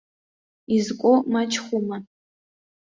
Изкәо 0.75 1.11
мачхәума? 1.31 1.97